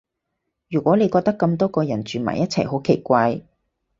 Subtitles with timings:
[0.67, 3.43] 如果你覺得咁多個人住埋一齊好奇怪